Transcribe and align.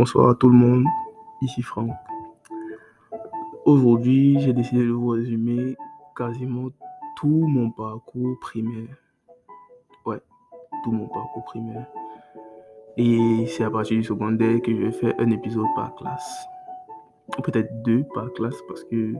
Bonsoir 0.00 0.30
à 0.30 0.34
tout 0.34 0.48
le 0.48 0.56
monde, 0.56 0.86
ici 1.42 1.60
Franck. 1.60 1.90
Aujourd'hui, 3.66 4.40
j'ai 4.40 4.54
décidé 4.54 4.82
de 4.82 4.92
vous 4.92 5.08
résumer 5.08 5.76
quasiment 6.16 6.70
tout 7.16 7.46
mon 7.46 7.70
parcours 7.70 8.40
primaire. 8.40 8.96
Ouais, 10.06 10.22
tout 10.82 10.90
mon 10.90 11.06
parcours 11.06 11.44
primaire. 11.44 11.84
Et 12.96 13.44
c'est 13.48 13.62
à 13.62 13.70
partir 13.70 13.98
du 13.98 14.02
secondaire 14.02 14.62
que 14.62 14.74
je 14.74 14.84
vais 14.84 14.92
faire 14.92 15.12
un 15.18 15.28
épisode 15.28 15.68
par 15.76 15.94
classe. 15.96 16.46
Ou 17.36 17.42
peut-être 17.42 17.82
deux 17.82 18.02
par 18.14 18.32
classe 18.32 18.56
parce 18.68 18.84
que 18.84 19.14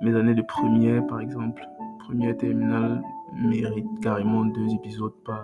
mes 0.00 0.14
années 0.14 0.36
de 0.36 0.42
première, 0.42 1.04
par 1.08 1.18
exemple, 1.18 1.66
première 2.06 2.36
terminale, 2.36 3.02
méritent 3.34 3.98
carrément 4.00 4.44
deux 4.44 4.74
épisodes 4.74 5.16
par, 5.24 5.42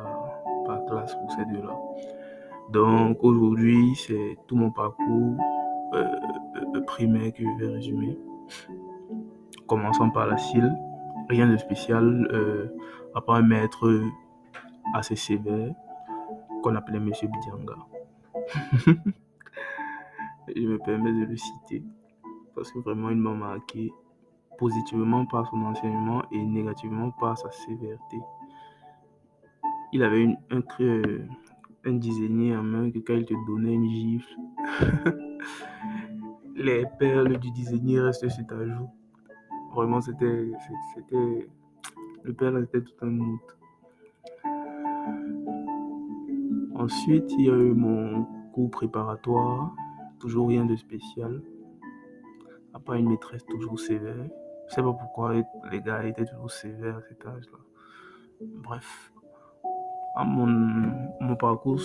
par 0.64 0.86
classe 0.86 1.12
pour 1.16 1.32
ces 1.32 1.44
deux-là. 1.46 1.76
Donc 2.70 3.22
aujourd'hui, 3.22 3.94
c'est 3.94 4.36
tout 4.46 4.56
mon 4.56 4.70
parcours 4.70 5.36
euh, 5.94 6.04
euh, 6.74 6.80
primaire 6.86 7.32
que 7.32 7.42
je 7.42 7.64
vais 7.64 7.72
résumer. 7.72 8.18
Commençons 9.66 10.10
par 10.10 10.26
la 10.26 10.36
CIL. 10.36 10.72
Rien 11.28 11.48
de 11.48 11.56
spécial, 11.56 12.28
euh, 12.32 12.68
à 13.14 13.20
part 13.20 13.36
un 13.36 13.42
maître 13.42 14.02
assez 14.94 15.16
sévère 15.16 15.72
qu'on 16.62 16.74
appelait 16.74 17.00
Monsieur 17.00 17.28
Bidianga. 17.28 17.76
je 20.54 20.66
me 20.66 20.78
permets 20.78 21.12
de 21.12 21.24
le 21.24 21.36
citer 21.36 21.82
parce 22.54 22.70
que 22.72 22.78
vraiment 22.78 23.10
il 23.10 23.16
m'a 23.16 23.32
marqué 23.32 23.92
positivement 24.58 25.26
par 25.26 25.48
son 25.48 25.62
enseignement 25.64 26.22
et 26.30 26.44
négativement 26.44 27.10
par 27.12 27.36
sa 27.36 27.50
sévérité. 27.50 28.18
Il 29.92 30.02
avait 30.02 30.22
une, 30.22 30.36
un, 30.50 30.60
un 31.86 31.94
dizainier 31.94 32.56
en 32.56 32.62
main 32.62 32.90
que 32.90 32.98
quand 32.98 33.14
il 33.14 33.24
te 33.24 33.34
donnait 33.46 33.74
une 33.74 33.88
gifle, 33.88 34.34
les 36.56 36.84
perles 36.98 37.38
du 37.38 37.50
dizainier 37.50 38.00
restent 38.00 38.28
sur 38.28 38.46
ta 38.46 38.66
joue. 38.66 38.88
Vraiment, 39.74 40.00
c'était. 40.00 40.50
c'était 40.94 41.48
le 42.22 42.32
père, 42.32 42.52
c'était 42.60 42.80
tout 42.80 42.94
un 43.02 43.10
mood. 43.10 43.40
Ensuite, 46.74 47.30
il 47.38 47.44
y 47.44 47.50
a 47.50 47.54
eu 47.54 47.74
mon 47.74 48.24
cours 48.52 48.70
préparatoire. 48.70 49.74
Toujours 50.20 50.48
rien 50.48 50.64
de 50.64 50.76
spécial. 50.76 51.42
À 52.72 52.80
part 52.80 52.96
une 52.96 53.10
maîtresse 53.10 53.44
toujours 53.46 53.78
sévère. 53.78 54.26
Je 54.68 54.74
sais 54.74 54.82
pas 54.82 54.92
pourquoi 54.92 55.34
les 55.70 55.82
gars 55.82 56.04
étaient 56.04 56.24
toujours 56.24 56.50
sévères 56.50 56.96
à 56.96 57.02
cet 57.02 57.26
âge-là. 57.26 57.58
Bref. 58.40 59.13
Mon, 60.16 60.46
mon 61.20 61.36
parcours 61.36 61.80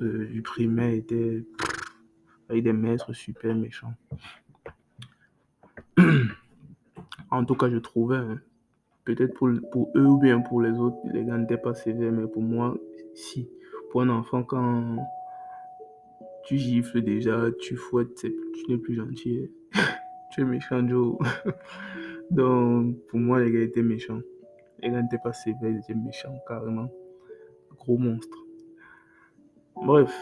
du 0.00 0.42
primaire 0.42 0.94
était 0.94 1.44
avec 2.48 2.64
des 2.64 2.72
maîtres 2.72 3.12
super 3.12 3.54
méchants. 3.54 3.92
en 7.30 7.44
tout 7.44 7.54
cas, 7.54 7.68
je 7.70 7.76
trouvais, 7.76 8.16
hein, 8.16 8.40
peut-être 9.04 9.34
pour, 9.34 9.50
pour 9.70 9.90
eux 9.94 10.04
ou 10.04 10.18
bien 10.18 10.40
pour 10.40 10.62
les 10.62 10.78
autres, 10.78 10.96
les 11.12 11.24
gars 11.24 11.36
n'étaient 11.36 11.56
pas 11.58 11.74
sévères, 11.74 12.12
mais 12.12 12.26
pour 12.26 12.42
moi, 12.42 12.76
si. 13.14 13.48
Pour 13.90 14.02
un 14.02 14.08
enfant, 14.08 14.42
quand 14.42 14.96
tu 16.44 16.58
gifles 16.58 17.02
déjà, 17.02 17.50
tu 17.60 17.76
fouettes, 17.76 18.14
tu 18.14 18.32
n'es 18.68 18.78
plus 18.78 18.94
gentil. 18.94 19.50
tu 20.32 20.40
es 20.40 20.44
méchant, 20.44 20.86
Joe. 20.86 21.18
Donc, 22.30 22.96
pour 23.08 23.18
moi, 23.18 23.40
les 23.40 23.52
gars 23.52 23.60
étaient 23.60 23.82
méchants. 23.82 24.20
Les 24.80 24.90
gars 24.90 25.02
n'étaient 25.02 25.18
pas 25.18 25.32
sévères, 25.32 25.70
ils 25.70 25.78
étaient 25.78 25.94
méchants, 25.94 26.34
carrément. 26.46 26.90
Monstre. 27.88 28.38
Bref, 29.76 30.12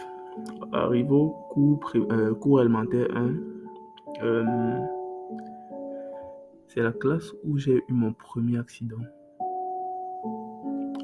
arrive 0.73 1.13
au 1.13 1.31
cours, 1.51 1.93
euh, 1.95 2.35
cours 2.35 2.61
élémentaire 2.61 3.09
1. 3.17 3.35
Euh, 4.23 4.81
c'est 6.69 6.83
la 6.83 6.93
classe 6.93 7.33
où 7.45 7.57
j'ai 7.57 7.83
eu 7.89 7.93
mon 7.93 8.13
premier 8.13 8.59
accident. 8.59 8.99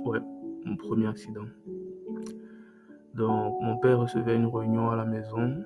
Ouais, 0.05 0.21
mon 0.65 0.77
premier 0.77 1.07
accident. 1.07 1.47
Donc, 3.15 3.61
mon 3.61 3.77
père 3.79 4.01
recevait 4.01 4.37
une 4.37 4.47
réunion 4.47 4.91
à 4.91 4.97
la 4.97 5.05
maison. 5.05 5.65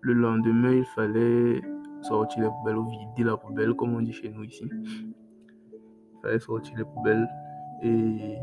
Le 0.00 0.12
lendemain, 0.12 0.72
il 0.72 0.84
fallait 0.84 1.60
sortir 2.02 2.44
les 2.44 2.48
poubelles 2.48 2.76
ou 2.76 2.88
vider 2.88 3.24
la 3.24 3.36
poubelle, 3.36 3.74
comme 3.74 3.94
on 3.94 4.00
dit 4.00 4.12
chez 4.12 4.30
nous 4.30 4.44
ici. 4.44 4.64
Il 4.72 6.20
fallait 6.22 6.38
sortir 6.38 6.76
les 6.76 6.84
poubelles. 6.84 7.28
Et 7.82 8.36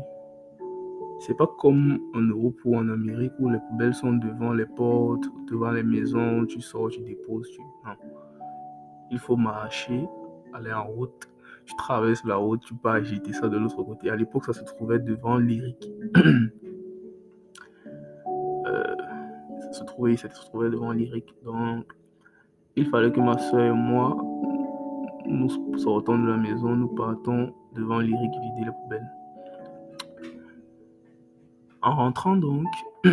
c'est 1.20 1.36
pas 1.36 1.46
comme 1.58 1.98
en 2.14 2.20
Europe 2.20 2.60
ou 2.64 2.76
en 2.76 2.88
Amérique 2.88 3.32
où 3.40 3.48
les 3.48 3.58
poubelles 3.58 3.94
sont 3.94 4.12
devant 4.12 4.52
les 4.52 4.66
portes, 4.66 5.24
devant 5.50 5.72
les 5.72 5.82
maisons, 5.82 6.46
tu 6.46 6.60
sors, 6.60 6.88
tu 6.90 7.00
déposes. 7.00 7.48
Tu... 7.50 7.60
Non. 7.60 7.94
Il 9.10 9.18
faut 9.18 9.36
marcher, 9.36 10.06
aller 10.52 10.72
en 10.72 10.84
route. 10.84 11.28
Tu 11.66 11.74
traverses 11.76 12.24
la 12.24 12.36
route, 12.36 12.62
tu 12.64 12.74
peux 12.74 12.88
agiter 12.88 13.32
ça 13.32 13.48
de 13.48 13.58
l'autre 13.58 13.82
côté. 13.82 14.10
À 14.10 14.16
l'époque, 14.16 14.44
ça 14.44 14.52
se 14.52 14.64
trouvait 14.64 14.98
devant 14.98 15.38
l'Irique. 15.38 15.90
Euh, 18.66 18.94
ça, 19.60 19.72
se 19.72 19.84
trouvait, 19.84 20.14
ça 20.18 20.28
se 20.28 20.44
trouvait 20.44 20.68
devant 20.68 20.92
l'Irique. 20.92 21.34
Donc, 21.42 21.90
il 22.76 22.84
fallait 22.84 23.10
que 23.10 23.18
ma 23.18 23.38
soeur 23.38 23.60
et 23.60 23.72
moi, 23.72 24.14
nous 25.26 25.78
sortons 25.78 26.18
de 26.18 26.26
la 26.28 26.36
maison, 26.36 26.76
nous 26.76 26.88
partons 26.88 27.54
devant 27.74 28.00
l'Irique 28.00 28.32
vider 28.42 28.66
les 28.66 28.72
poubelles. 28.82 29.10
En 31.82 31.94
rentrant 31.94 32.36
donc, 32.36 32.66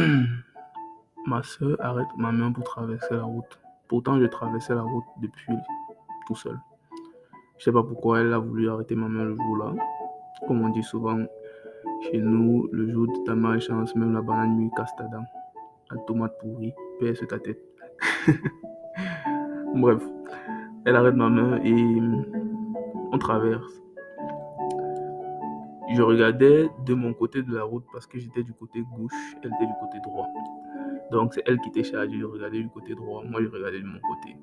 ma 1.27 1.43
soeur 1.43 1.77
arrête 1.79 2.07
ma 2.17 2.31
main 2.31 2.51
pour 2.51 2.63
traverser 2.63 3.13
la 3.15 3.23
route. 3.23 3.59
Pourtant, 3.87 4.19
je 4.19 4.25
traversais 4.25 4.73
la 4.73 4.81
route 4.81 5.05
depuis 5.21 5.53
tout 6.27 6.35
seul. 6.35 6.59
Je 7.57 7.65
sais 7.65 7.71
pas 7.71 7.83
pourquoi 7.83 8.21
elle 8.21 8.33
a 8.33 8.39
voulu 8.39 8.69
arrêter 8.69 8.95
ma 8.95 9.07
main 9.07 9.23
le 9.23 9.35
jour-là. 9.35 9.73
Comme 10.47 10.61
on 10.61 10.69
dit 10.69 10.83
souvent 10.83 11.23
chez 12.01 12.17
nous, 12.17 12.67
le 12.71 12.91
jour 12.91 13.07
de 13.07 13.23
ta 13.25 13.35
malchance, 13.35 13.95
même 13.95 14.13
la 14.13 14.21
banane 14.21 14.59
lui 14.59 14.71
casse 14.75 14.95
ta 14.95 15.03
dent. 15.03 15.25
La 15.91 15.97
tomate 16.07 16.37
pourrie, 16.39 16.73
pèse 16.99 17.23
ta 17.29 17.39
tête. 17.39 17.59
Bref, 19.75 20.03
elle 20.85 20.95
arrête 20.95 21.15
ma 21.15 21.29
main 21.29 21.59
et 21.63 22.01
on 23.11 23.17
traverse. 23.19 23.84
Je 25.95 26.01
regardais 26.01 26.69
de 26.85 26.94
mon 26.94 27.13
côté 27.13 27.41
de 27.41 27.56
la 27.56 27.63
route 27.63 27.85
parce 27.94 28.06
que 28.06 28.19
j'étais 28.19 28.44
du 28.44 28.51
côté 28.51 28.81
gauche, 28.81 29.13
elle 29.41 29.51
était 29.53 29.66
du 29.66 29.73
côté 29.79 29.97
droit. 30.03 30.28
Donc 31.09 31.33
c'est 31.33 31.44
elle 31.45 31.57
qui 31.61 31.69
était 31.69 31.85
chargée 31.85 32.17
de 32.17 32.25
regarder 32.25 32.61
du 32.61 32.69
côté 32.69 32.95
droit, 32.95 33.23
moi 33.23 33.41
je 33.41 33.47
regardais 33.47 33.79
de 33.79 33.85
mon 33.85 34.00
côté. 34.00 34.35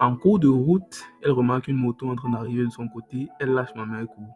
En 0.00 0.16
cours 0.16 0.40
de 0.40 0.48
route, 0.48 1.04
elle 1.22 1.30
remarque 1.30 1.68
une 1.68 1.76
moto 1.76 2.08
en 2.10 2.16
train 2.16 2.30
d'arriver 2.30 2.64
de 2.64 2.70
son 2.70 2.88
côté, 2.88 3.28
elle 3.38 3.52
lâche 3.52 3.72
ma 3.76 3.86
main 3.86 4.06
court. 4.06 4.34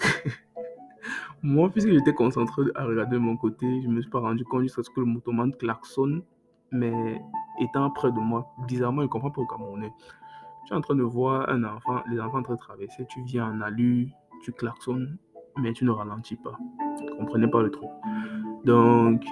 moi, 1.42 1.70
puisque 1.70 1.88
j'étais 1.88 2.12
concentré 2.12 2.64
à 2.74 2.84
regarder 2.84 3.16
de 3.16 3.22
mon 3.22 3.38
côté, 3.38 3.66
je 3.80 3.88
me 3.88 4.02
suis 4.02 4.10
pas 4.10 4.20
rendu 4.20 4.44
compte 4.44 4.64
jusqu'à 4.64 4.82
ce 4.82 4.90
que 4.90 5.00
le 5.00 5.06
motoman 5.06 5.50
klaxonne, 5.54 6.22
mais 6.70 7.22
étant 7.58 7.88
près 7.88 8.12
de 8.12 8.20
moi, 8.20 8.54
bizarrement, 8.68 9.00
il 9.00 9.08
comprend 9.08 9.30
pas 9.30 9.40
au 9.40 9.46
Camerounais. 9.46 9.92
Tu 10.66 10.72
es 10.72 10.76
en 10.76 10.80
train 10.80 10.94
de 10.94 11.02
voir 11.02 11.48
un 11.50 11.62
enfant, 11.64 12.02
les 12.10 12.18
enfants 12.18 12.38
en 12.38 12.42
train 12.42 12.54
de 12.54 12.58
traverser, 12.58 13.04
tu 13.06 13.22
viens 13.22 13.50
en 13.50 13.60
allure, 13.60 14.08
tu 14.42 14.52
klaxonnes, 14.52 15.18
mais 15.58 15.72
tu 15.74 15.84
ne 15.84 15.90
ralentis 15.90 16.36
pas. 16.36 16.56
Vous 17.00 17.16
comprenez 17.18 17.48
pas 17.48 17.62
le 17.62 17.70
truc. 17.70 17.90
Donc, 18.64 19.24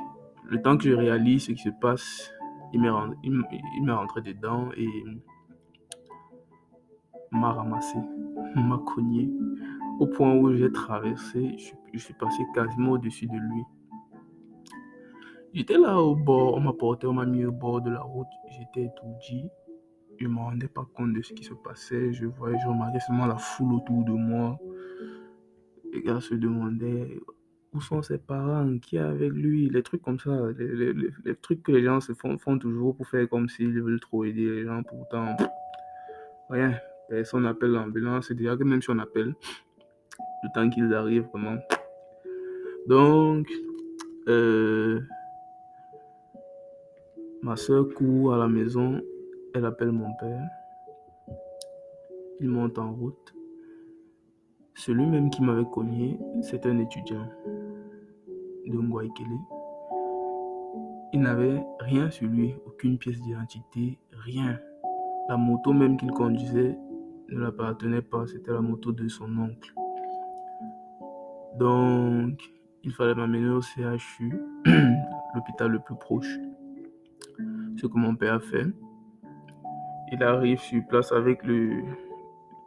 le 0.45 0.61
temps 0.61 0.77
que 0.77 0.85
je 0.85 0.95
réalise 0.95 1.47
ce 1.47 1.53
qui 1.53 1.63
se 1.63 1.71
passe, 1.81 2.31
il 2.75 2.81
m'est 2.81 2.91
rentré, 2.91 4.21
dedans 4.21 4.69
et 4.77 4.89
m'a 7.31 7.53
ramassé, 7.53 7.99
m'a 8.55 8.79
cogné, 8.79 9.31
au 10.01 10.07
point 10.07 10.35
où 10.35 10.55
j'ai 10.55 10.71
traversé, 10.71 11.57
je, 11.57 11.73
je 11.95 11.99
suis 11.99 12.15
passé 12.15 12.43
quasiment 12.55 12.93
au-dessus 12.93 13.27
de 13.27 13.39
lui. 13.39 13.63
J'étais 15.55 15.79
là 15.79 15.99
au 15.99 16.15
bord, 16.15 16.55
on 16.57 16.61
m'a 16.61 16.73
porté, 16.75 17.07
on 17.07 17.15
m'a 17.15 17.25
mis 17.25 17.45
au 17.47 17.53
bord 17.53 17.81
de 17.81 17.91
la 17.91 18.03
route, 18.03 18.29
j'étais 18.51 18.85
étourdi 18.85 19.51
je 20.23 20.29
ne 20.29 20.35
me 20.35 20.39
rendais 20.39 20.69
pas 20.69 20.87
compte 20.95 21.13
de 21.13 21.23
ce 21.23 21.33
qui 21.33 21.43
se 21.43 21.55
passait. 21.55 22.13
Je 22.13 22.27
voyais, 22.27 22.57
je 22.63 22.69
remarquais 22.69 23.01
seulement 23.01 23.27
la 23.27 23.37
foule 23.37 23.75
autour 23.75 24.05
de 24.05 24.13
moi. 24.13 24.59
Les 25.93 26.03
gars 26.03 26.21
se 26.21 26.35
demandaient 26.35 27.21
où 27.75 27.81
sont 27.81 28.03
ses 28.03 28.19
parents, 28.19 28.79
qui 28.79 28.97
est 28.97 29.01
avec 29.01 29.33
lui, 29.33 29.69
les 29.71 29.83
trucs 29.83 30.03
comme 30.03 30.21
ça, 30.21 30.31
les, 30.59 30.93
les, 30.93 31.35
trucs 31.37 31.63
que 31.63 31.73
les 31.73 31.83
gens 31.83 32.01
se 32.01 32.13
font, 32.13 32.37
font 32.39 32.59
toujours 32.59 32.95
pour 32.95 33.07
faire 33.09 33.27
comme 33.29 33.49
s'ils 33.49 33.81
veulent 33.81 34.01
trop 34.01 34.25
aider 34.25 34.45
les 34.45 34.65
gens. 34.65 34.83
Pourtant, 34.83 35.37
rien, 36.51 36.75
personne 37.09 37.45
n'appelle 37.45 37.71
l'ambulance. 37.71 38.29
C'est 38.29 38.35
déjà 38.35 38.57
que 38.57 38.65
même 38.65 38.83
si 38.83 38.91
on 38.91 38.99
appelle, 38.99 39.35
le 40.45 40.49
temps 40.55 40.69
qu'ils 40.69 40.93
arrivent, 40.93 41.27
vraiment. 41.33 41.57
Donc, 42.87 43.51
euh, 44.29 45.01
ma 47.43 47.57
soeur 47.57 47.89
court 47.95 48.35
à 48.35 48.39
la 48.39 48.49
maison 48.49 49.01
elle 49.55 49.65
appelle 49.67 49.93
mon 49.93 50.13
père. 50.15 50.49
Il 52.41 52.49
monte 52.49 52.79
en 52.79 52.93
route. 52.93 53.35
Celui 54.75 55.07
même 55.07 55.31
qui 55.31 55.43
m'avait 55.43 55.69
cogné, 55.71 56.19
c'est 56.41 56.67
un 56.67 56.79
étudiant 56.79 57.27
de 58.67 58.79
Ngwaikele. 58.79 59.39
il 61.13 61.21
n'avait 61.21 61.63
rien 61.81 62.11
sur 62.11 62.27
lui, 62.27 62.55
aucune 62.67 62.97
pièce 62.97 63.21
d'identité, 63.21 63.99
rien. 64.13 64.59
La 65.29 65.37
moto 65.37 65.73
même 65.73 65.97
qu'il 65.97 66.11
conduisait 66.11 66.77
ne 67.29 67.39
l'appartenait 67.39 68.03
pas, 68.03 68.27
c'était 68.27 68.53
la 68.53 68.61
moto 68.61 68.93
de 68.93 69.07
son 69.09 69.37
oncle. 69.37 69.75
Donc, 71.59 72.41
il 72.83 72.93
fallait 72.93 73.15
m'amener 73.15 73.49
au 73.51 73.61
CHU, 73.61 74.33
l'hôpital 75.35 75.71
le 75.71 75.81
plus 75.81 75.97
proche. 75.97 76.39
Ce 77.77 77.87
que 77.87 77.99
mon 77.99 78.17
père 78.17 78.35
a 78.35 78.41
fait. 78.41 78.67
Il 80.15 80.23
arrive 80.23 80.59
sur 80.59 80.85
place 80.89 81.11
avec 81.11 81.43
le, 81.43 81.85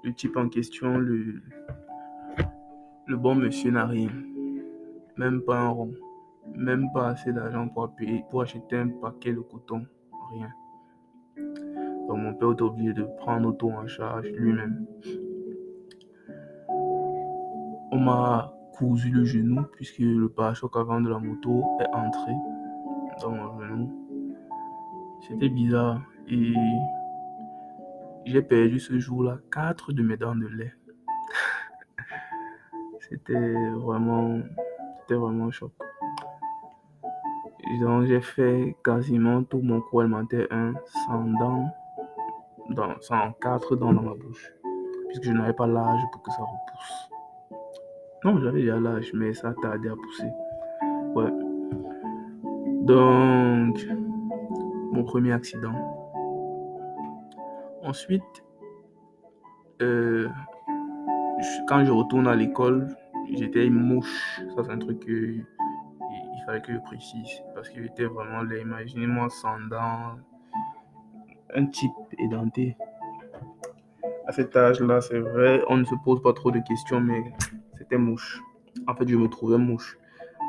le 0.04 0.14
type 0.14 0.36
en 0.36 0.50
question, 0.50 0.98
le, 0.98 1.44
le 3.06 3.18
bon 3.18 3.36
monsieur 3.36 3.70
n'a 3.70 3.86
rien. 3.86 4.10
Même 5.16 5.42
pas 5.44 5.60
un 5.60 5.70
rond. 5.70 5.94
Même 6.56 6.88
pas 6.92 7.10
assez 7.10 7.32
d'argent 7.32 7.68
pour, 7.68 7.92
pour 8.32 8.42
acheter 8.42 8.78
un 8.78 8.88
paquet 8.88 9.32
de 9.32 9.42
coton. 9.42 9.86
Rien. 10.32 10.50
Donc 12.08 12.18
mon 12.18 12.34
père 12.34 12.54
était 12.54 12.64
obligé 12.64 12.94
de 12.94 13.04
prendre 13.18 13.56
tout 13.56 13.70
en 13.70 13.86
charge 13.86 14.28
lui-même. 14.32 14.88
On 17.92 18.00
m'a 18.00 18.52
cousu 18.74 19.12
le 19.12 19.24
genou 19.24 19.62
puisque 19.74 20.00
le 20.00 20.30
pare-choc 20.30 20.76
avant 20.78 21.00
de 21.00 21.10
la 21.10 21.20
moto 21.20 21.64
est 21.80 21.96
entré 21.96 22.32
dans 23.22 23.30
mon 23.30 23.62
genou. 23.62 23.92
C'était 25.28 25.50
bizarre 25.50 26.02
et 26.28 26.54
j'ai 28.26 28.42
perdu 28.42 28.80
ce 28.80 29.00
jour-là 29.00 29.40
quatre 29.52 29.92
de 29.92 30.04
mes 30.04 30.18
dents 30.18 30.36
de 30.36 30.48
lait. 30.48 30.74
c'était 33.00 33.54
vraiment, 33.74 34.40
c'était 35.02 35.16
vraiment 35.16 35.52
choc. 35.52 35.72
Donc 37.82 38.06
j'ai 38.06 38.22
fait 38.22 38.76
quasiment 38.84 39.44
tout 39.44 39.60
mon 39.60 39.82
cours 39.82 40.02
alimentaire 40.02 40.48
1 40.52 40.74
sans 41.08 41.26
dents, 41.40 41.70
dans, 42.70 43.00
sans 43.02 43.32
quatre 43.42 43.76
dents 43.76 43.94
dans 43.94 44.02
ma 44.02 44.14
bouche, 44.14 44.52
puisque 45.08 45.24
je 45.24 45.32
n'avais 45.32 45.54
pas 45.54 45.68
l'âge 45.68 46.02
pour 46.12 46.22
que 46.22 46.32
ça 46.32 46.42
repousse. 46.42 47.10
Non, 48.24 48.40
j'avais 48.40 48.62
déjà 48.62 48.80
l'âge, 48.80 49.12
mais 49.14 49.34
ça 49.34 49.54
tardait 49.62 49.90
à 49.90 49.96
pousser. 49.96 50.30
Ouais. 51.16 51.32
Donc, 52.86 53.88
mon 54.92 55.04
premier 55.04 55.32
accident. 55.32 55.95
Ensuite, 57.86 58.44
euh, 59.84 60.28
quand 61.68 61.86
je 61.86 61.92
retourne 61.92 62.28
à 62.28 62.36
l'école, 62.36 62.88
j'étais 63.32 63.70
mouche. 63.70 64.42
Ça, 64.56 64.64
c'est 64.64 64.72
un 64.72 64.80
truc 64.80 65.06
que 65.06 65.12
il 65.12 66.44
fallait 66.48 66.62
que 66.62 66.74
je 66.74 66.80
précise. 66.80 67.44
Parce 67.54 67.70
que 67.70 67.84
j'étais 67.84 68.06
vraiment 68.06 68.42
là. 68.42 68.58
Imaginez-moi 68.58 69.30
sans 69.30 69.60
dents. 69.70 70.16
Un 71.54 71.68
type 71.68 71.92
édenté. 72.18 72.76
À 74.28 74.32
cet 74.32 74.56
âge-là, 74.56 75.02
c'est 75.02 75.20
vrai, 75.20 75.64
on 75.70 75.78
ne 75.78 75.86
se 75.86 75.94
pose 76.04 76.24
pas 76.24 76.34
trop 76.34 76.50
de 76.50 76.60
questions, 76.60 77.00
mais 77.00 77.24
c'était 77.78 77.98
mouche. 77.98 78.42
En 78.88 78.96
fait, 78.96 79.08
je 79.08 79.16
me 79.16 79.28
trouvais 79.28 79.60
mouche. 79.60 79.96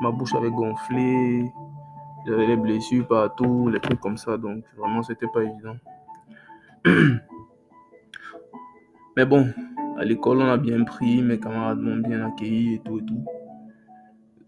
Ma 0.00 0.10
bouche 0.10 0.34
avait 0.34 0.50
gonflé. 0.50 1.44
J'avais 2.26 2.46
des 2.46 2.56
blessures 2.56 3.06
partout, 3.06 3.68
les 3.68 3.80
trucs 3.80 4.00
comme 4.00 4.16
ça. 4.16 4.38
Donc, 4.38 4.64
vraiment, 4.76 5.02
c'était 5.02 5.28
pas 5.28 5.42
évident. 5.42 5.76
Mais 9.16 9.24
bon, 9.24 9.46
à 9.96 10.04
l'école, 10.04 10.42
on 10.42 10.48
a 10.48 10.58
bien 10.58 10.84
pris, 10.84 11.22
mes 11.22 11.40
camarades 11.40 11.78
m'ont 11.78 11.96
bien 11.96 12.26
accueilli 12.26 12.74
et 12.74 12.78
tout 12.80 12.98
et 12.98 13.04
tout. 13.06 13.24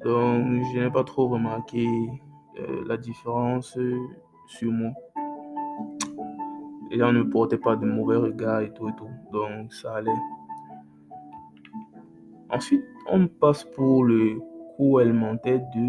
Donc, 0.05 0.63
je 0.73 0.79
n'ai 0.79 0.91
pas 0.91 1.05
trop 1.05 1.29
remarqué 1.29 1.87
euh, 2.59 2.85
la 2.87 2.99
différence 2.99 3.79
sur 4.47 4.71
moi. 4.71 4.93
Les 6.91 6.99
gens 6.99 7.13
ne 7.13 7.23
portaient 7.23 7.57
pas 7.57 7.77
de 7.77 7.87
mauvais 7.87 8.17
regards 8.17 8.61
et 8.61 8.73
tout 8.73 8.91
et 8.91 8.97
tout. 8.97 9.09
Donc, 9.33 9.73
ça 9.73 9.95
allait. 9.95 10.11
Ensuite, 12.51 12.85
on 13.11 13.27
passe 13.27 13.65
pour 13.65 14.05
le 14.05 14.39
cours 14.77 15.01
élémentaire 15.01 15.61
2 15.75 15.81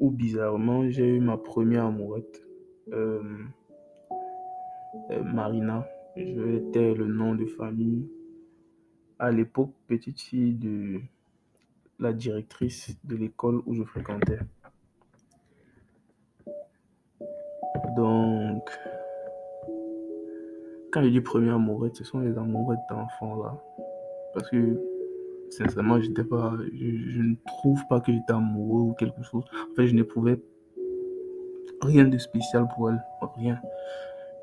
où 0.00 0.10
bizarrement, 0.10 0.88
j'ai 0.90 1.06
eu 1.16 1.20
ma 1.20 1.36
première 1.38 1.86
amourette. 1.86 2.42
Euh, 2.92 3.22
euh, 5.10 5.22
Marina, 5.22 5.86
je 6.18 6.56
étais 6.56 6.94
le 6.94 7.06
nom 7.06 7.34
de 7.34 7.46
famille. 7.46 8.08
À 9.18 9.30
l'époque, 9.30 9.72
petite 9.86 10.20
fille 10.20 10.52
de 10.52 11.00
la 11.98 12.12
directrice 12.12 12.96
de 13.04 13.16
l'école 13.16 13.62
où 13.66 13.74
je 13.74 13.82
fréquentais. 13.84 14.38
Donc, 17.96 18.70
quand 20.92 21.02
je 21.02 21.08
dis 21.08 21.20
première 21.20 21.56
amourette, 21.56 21.96
ce 21.96 22.04
sont 22.04 22.20
les 22.20 22.36
amourettes 22.38 22.78
d'enfants 22.90 23.42
là. 23.42 23.60
Parce 24.34 24.48
que, 24.50 24.80
sincèrement, 25.50 26.00
j'étais 26.00 26.24
pas, 26.24 26.54
je, 26.72 27.10
je, 27.10 27.20
ne 27.20 27.34
trouve 27.46 27.80
pas 27.88 28.00
que 28.00 28.12
j'étais 28.12 28.32
amoureux 28.32 28.82
ou 28.82 28.92
quelque 28.92 29.22
chose. 29.22 29.44
En 29.72 29.74
fait, 29.74 29.88
je 29.88 29.94
n'éprouvais 29.94 30.40
rien 31.80 32.04
de 32.04 32.18
spécial 32.18 32.66
pour 32.74 32.90
elle. 32.90 33.02
Rien. 33.36 33.60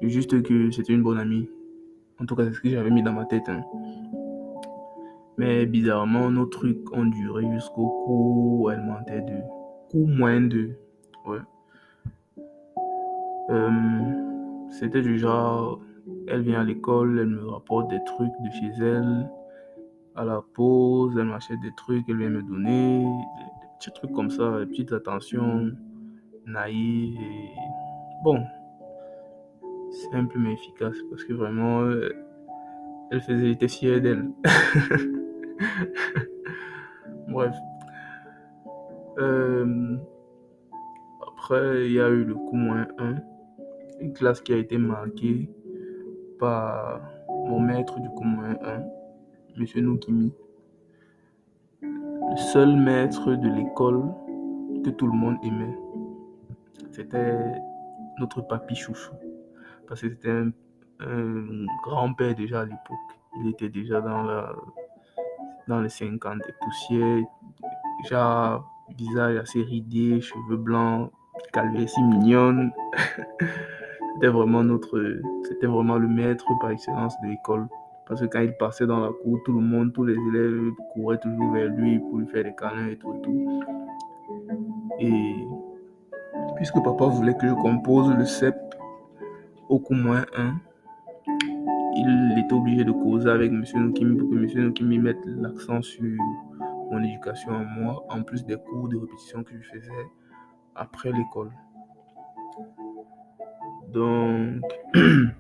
Juste 0.02 0.42
que 0.44 0.72
c'était 0.72 0.94
une 0.94 1.04
bonne 1.04 1.18
amie. 1.18 1.50
En 2.20 2.26
tout 2.26 2.36
cas, 2.36 2.46
c'est 2.46 2.54
ce 2.54 2.62
que 2.62 2.70
j'avais 2.70 2.92
mis 2.92 3.04
dans 3.04 3.14
ma 3.14 3.26
tête. 3.26 3.50
Hein. 3.50 3.64
Mais 5.38 5.66
bizarrement, 5.66 6.32
nos 6.32 6.46
trucs 6.46 6.92
ont 6.96 7.06
duré 7.06 7.44
jusqu'au 7.52 7.88
cours 8.06 8.70
alimentaire 8.70 9.26
de 9.26 9.42
cours 9.92 10.08
moins 10.08 10.42
de. 10.42 10.72
Ouais. 11.26 11.40
Euh, 13.50 14.70
c'était 14.70 15.02
du 15.02 15.20
genre, 15.20 15.80
elle 16.28 16.42
vient 16.42 16.62
à 16.62 16.64
l'école, 16.64 17.20
elle 17.20 17.28
me 17.28 17.48
rapporte 17.48 17.90
des 17.90 18.04
trucs 18.06 18.32
de 18.44 18.52
chez 18.52 18.84
elle. 18.84 19.30
À 20.16 20.24
la 20.24 20.42
pause, 20.54 21.18
elle 21.20 21.26
m'achète 21.26 21.60
des 21.62 21.74
trucs, 21.76 22.06
elle 22.08 22.18
vient 22.18 22.30
me 22.30 22.42
donner 22.42 23.04
des, 23.04 23.68
petits 23.78 23.92
trucs 23.92 24.14
comme 24.14 24.30
ça, 24.30 24.60
des 24.60 24.66
petites 24.66 24.94
attentions 24.94 25.72
naïves. 26.46 27.20
Bon, 28.24 28.42
simple 30.12 30.38
mais 30.38 30.54
efficace 30.54 30.98
parce 31.10 31.24
que 31.24 31.34
vraiment, 31.34 31.82
euh, 31.82 32.10
elle 33.12 33.22
faisait, 33.22 33.48
j'étais 33.48 33.68
fier 33.68 34.02
d'elle. 34.02 34.30
Bref. 37.28 37.56
Euh, 39.18 39.98
après, 41.28 41.86
il 41.86 41.94
y 41.94 42.00
a 42.00 42.10
eu 42.10 42.24
le 42.24 42.36
coup 42.36 42.56
moins 42.56 42.88
1, 42.98 43.16
une 44.02 44.14
classe 44.14 44.42
qui 44.42 44.54
a 44.54 44.58
été 44.58 44.78
marquée 44.78 45.50
par 46.40 47.02
mon 47.30 47.60
maître 47.60 48.00
du 48.00 48.10
coup 48.10 48.24
moins 48.24 48.56
1, 48.62 48.84
Monsieur 49.58 49.82
Noukimi. 49.82 50.34
Le 51.82 52.38
seul 52.38 52.76
maître 52.76 53.36
de 53.36 53.48
l'école 53.48 54.04
que 54.84 54.90
tout 54.90 55.08
le 55.08 55.14
monde 55.14 55.38
aimait. 55.44 55.78
C'était 56.92 57.38
notre 58.20 58.42
papy 58.42 58.76
chouchou. 58.76 59.14
Parce 59.88 60.02
que 60.02 60.10
c'était 60.10 60.30
un, 60.30 60.52
grand-père 61.84 62.36
déjà 62.36 62.62
à 62.62 62.66
l'époque. 62.66 62.80
Il 63.40 63.50
était 63.50 63.70
déjà 63.70 64.02
dans 64.02 64.24
la 64.24 64.54
dans 65.68 65.82
les 65.82 65.90
50 65.90 66.38
des 66.46 66.54
poussières, 66.62 67.26
genre 68.08 68.72
visage 68.98 69.38
assez 69.38 69.64
ridé, 69.64 70.22
cheveux 70.22 70.58
blancs, 70.58 71.12
calvitie 71.52 72.04
mignonne. 72.04 72.72
c'était 74.14 74.28
vraiment 74.28 74.64
notre, 74.64 75.22
c'était 75.44 75.68
vraiment 75.68 75.98
le 75.98 76.08
maître 76.08 76.46
par 76.62 76.72
excellence 76.72 77.20
de 77.22 77.30
l'école. 77.30 77.68
Parce 78.08 78.22
que 78.22 78.28
quand 78.28 78.42
il 78.42 78.54
passait 78.54 78.86
dans 78.86 79.00
la 79.00 79.10
cour, 79.10 79.40
tout 79.44 79.54
le 79.54 79.62
monde, 79.62 79.92
tous 79.94 80.04
les 80.04 80.14
élèves 80.14 80.72
couraient 80.94 81.18
toujours 81.18 81.52
vers 81.52 81.70
lui 81.70 82.00
pour 82.00 82.20
lui 82.20 82.28
faire 82.28 82.44
des 82.44 82.54
câlins 82.54 82.90
et 82.90 82.98
tout 82.98 83.16
et 83.16 83.22
tout. 83.22 83.62
Et 85.00 85.48
puisque 86.56 86.82
papa 86.84 87.06
voulait 87.06 87.36
que 87.36 87.48
je 87.48 87.54
compose 87.54 88.14
le 88.16 88.26
CEP 88.26 88.56
au 89.70 89.82
moins 89.92 90.26
1, 90.36 90.56
il 91.98 92.36
était 92.38 92.54
obligé 92.54 92.84
de 92.84 92.92
causer 92.92 93.30
avec 93.30 93.52
M. 93.52 93.64
Nukimi 93.76 94.18
pour 94.18 94.30
que 94.30 94.36
M. 94.36 94.66
Nukimi 94.68 95.00
mette 95.00 95.26
l'accent 95.26 95.82
sur 95.82 96.04
mon 96.92 97.04
éducation 97.04 97.54
à 97.54 97.64
moi, 97.64 98.06
en 98.10 98.22
plus 98.22 98.46
des 98.46 98.58
cours 98.58 98.90
de 98.90 98.98
répétition 98.98 99.44
que 99.44 99.54
je 99.60 99.70
faisais 99.70 99.92
après 100.76 101.12
l'école. 101.12 101.52
Donc, 103.92 104.62
M. 104.96 105.32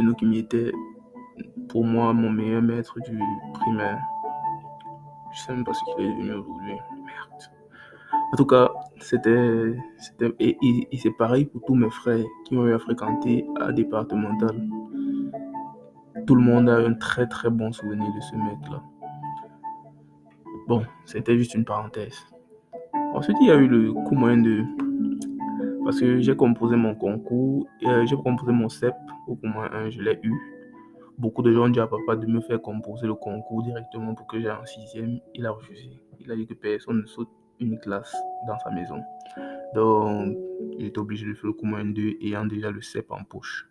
Nukimi 0.00 0.38
était 0.38 0.72
pour 1.68 1.84
moi 1.84 2.12
mon 2.12 2.30
meilleur 2.30 2.62
maître 2.62 2.98
du 3.00 3.18
primaire. 3.54 4.00
Je 5.32 5.40
sais 5.42 5.52
même 5.52 5.64
pas 5.64 5.74
ce 5.74 5.84
qu'il 5.84 6.06
est 6.06 6.08
devenu 6.08 6.32
aujourd'hui. 6.32 6.78
En 8.32 8.36
tout 8.36 8.46
cas, 8.46 8.70
c'était, 8.98 9.74
et, 10.40 10.98
c'est 10.98 11.16
pareil 11.16 11.44
pour 11.44 11.62
tous 11.64 11.74
mes 11.74 11.90
frères 11.90 12.24
qui 12.44 12.56
ont 12.56 12.66
eu 12.66 12.74
à 12.74 12.78
fréquenter 12.78 13.46
à 13.60 13.72
départemental. 13.72 14.68
Tout 16.26 16.34
le 16.34 16.42
monde 16.42 16.68
a 16.68 16.76
un 16.78 16.94
très 16.94 17.28
très 17.28 17.50
bon 17.50 17.72
souvenir 17.72 18.12
de 18.12 18.20
ce 18.20 18.34
mec-là. 18.34 18.82
Bon, 20.66 20.82
c'était 21.04 21.38
juste 21.38 21.54
une 21.54 21.64
parenthèse. 21.64 22.18
Ensuite, 23.14 23.36
il 23.40 23.46
y 23.46 23.50
a 23.50 23.56
eu 23.56 23.68
le 23.68 23.92
coup 23.92 24.16
moyen 24.16 24.38
de... 24.38 24.64
Parce 25.84 26.00
que 26.00 26.18
j'ai 26.18 26.34
composé 26.34 26.74
mon 26.74 26.96
concours, 26.96 27.68
euh, 27.84 28.04
j'ai 28.06 28.16
composé 28.16 28.50
mon 28.50 28.68
CEP 28.68 28.94
au 29.28 29.36
coup 29.36 29.46
moyen 29.46 29.70
1, 29.72 29.90
je 29.90 30.02
l'ai 30.02 30.18
eu. 30.24 30.34
Beaucoup 31.16 31.42
de 31.42 31.52
gens 31.52 31.66
ont 31.66 31.68
dit 31.68 31.78
à 31.78 31.86
papa 31.86 32.16
de 32.16 32.26
me 32.26 32.40
faire 32.40 32.60
composer 32.60 33.06
le 33.06 33.14
concours 33.14 33.62
directement 33.62 34.14
pour 34.16 34.26
que 34.26 34.40
j'aille 34.40 34.50
en 34.50 34.66
sixième. 34.66 35.20
Il 35.34 35.46
a 35.46 35.52
refusé. 35.52 35.90
Il 36.18 36.30
a 36.32 36.36
dit 36.36 36.46
que 36.46 36.54
personne 36.54 37.02
ne 37.02 37.06
saute 37.06 37.30
une 37.60 37.78
classe 37.78 38.14
dans 38.46 38.58
sa 38.58 38.70
maison. 38.70 39.02
Donc, 39.74 40.36
j'étais 40.78 40.98
obligé 40.98 41.26
de 41.26 41.34
faire 41.34 41.50
le 41.50 41.68
moyen 41.68 41.86
2 41.86 42.16
ayant 42.22 42.44
déjà 42.44 42.70
le 42.70 42.80
CEP 42.80 43.10
en 43.10 43.24
poche. 43.24 43.68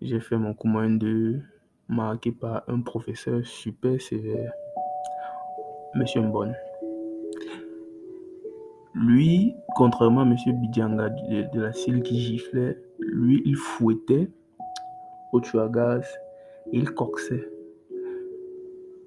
J'ai 0.00 0.20
fait 0.20 0.36
mon 0.36 0.54
moyen 0.64 0.90
2 0.90 1.40
marqué 1.88 2.32
par 2.32 2.62
un 2.68 2.80
professeur 2.80 3.44
super 3.44 4.00
sévère, 4.00 4.52
Monsieur 5.94 6.22
Mbon. 6.22 6.52
Lui, 8.94 9.54
contrairement 9.74 10.22
à 10.22 10.24
Monsieur 10.24 10.52
Bidjanga 10.52 11.08
de, 11.08 11.60
la 11.60 11.72
Cile 11.72 12.02
qui 12.02 12.20
giflait, 12.20 12.78
lui, 12.98 13.42
il 13.44 13.56
fouettait 13.56 14.30
au 15.32 15.40
tuyau 15.40 15.60
à 15.60 15.68
gaz 15.68 16.06
il 16.72 16.90
coxait. 16.90 17.50